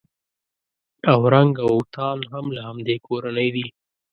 اورنګ 1.13 1.53
اوتان 1.67 2.19
هم 2.31 2.45
له 2.55 2.61
همدې 2.67 2.95
کورنۍ 3.07 3.49
دي. 3.55 3.67